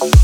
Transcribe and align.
Девочка 0.00 0.16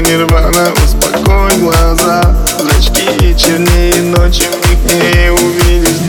нирвана, 0.00 0.72
успокой 0.74 1.58
глаза. 1.58 2.22
Зрачки 2.56 3.34
чернее 3.36 4.00
ночи, 4.02 4.44
в 4.44 4.70
них 4.70 4.78
не 4.94 5.32
увидишь 5.32 6.02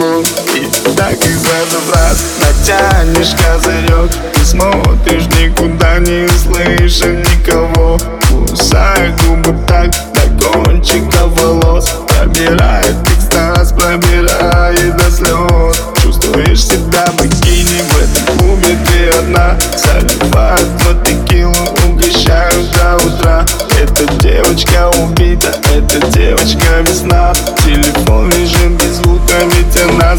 боль 1.02 1.14
И 1.14 1.18
так 1.18 1.26
их 1.26 1.38
разобрать, 1.44 2.18
натянешь 2.40 3.36
козырек. 3.36 4.12
Ты 4.34 4.46
смотришь 4.46 5.28
никуда, 5.40 6.00
не 6.00 6.28
слыша 6.28 7.08
никого 7.08 7.71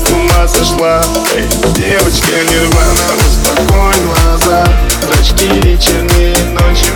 с 0.05 0.11
ума 0.11 0.49
сошла. 0.49 1.03
Эй, 1.37 1.47
девочка 1.75 2.37
нирвана, 2.51 3.09
успокой 3.19 3.95
глаза. 4.07 4.65
Зрачки 5.03 5.79
чернее 5.79 6.37
ночи, 6.53 6.87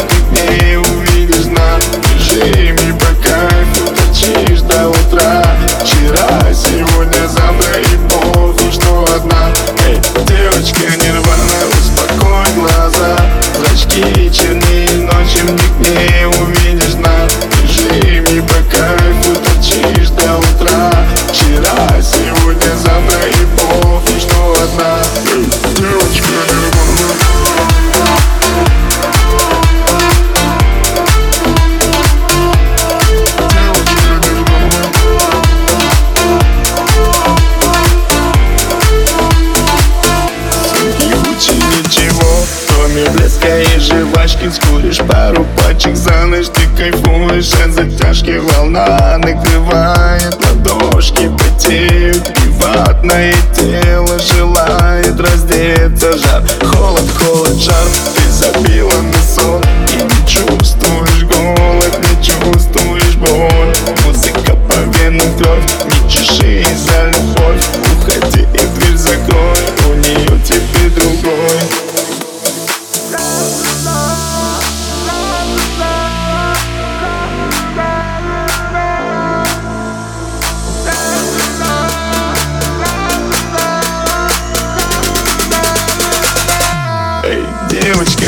жвачки 44.47 44.51
Скуришь 44.51 44.99
пару 44.99 45.47
пачек 45.57 45.97
за 45.97 46.27
ночь 46.27 46.47
Ты 46.47 46.63
кайфуешь 46.77 47.53
от 47.65 47.73
затяжки 47.73 48.39
Волна 48.39 49.19
накрывает 49.19 50.37
ладошки 50.45 51.31
Потеют 51.39 52.35
приватное 52.35 53.35
тело 53.55 54.19
Желает 54.19 55.19
раздеться. 55.21 56.19
Жар, 56.19 56.43
холод, 56.63 57.11
холод, 57.19 57.57
жар 57.57 58.16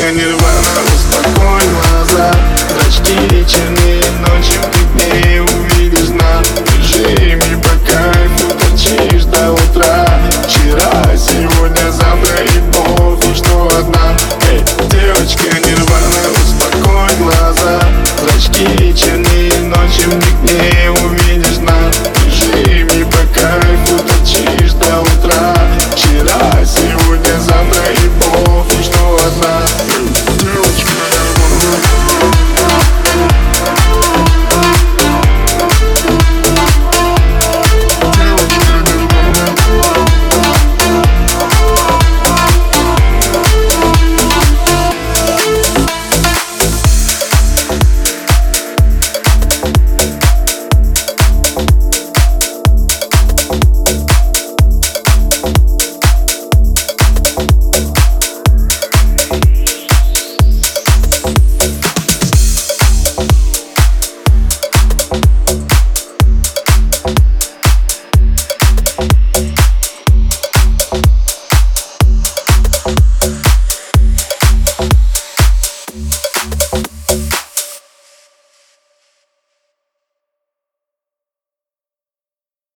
Эй, 0.09 0.15
девочка, 0.15 0.25
не 0.25 0.38